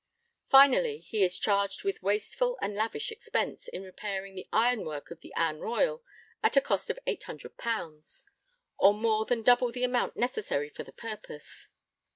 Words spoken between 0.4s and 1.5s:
Finally he is